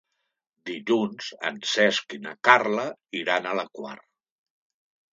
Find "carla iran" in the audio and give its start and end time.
2.51-3.49